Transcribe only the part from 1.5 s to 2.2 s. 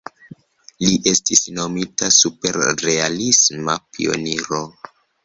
nomita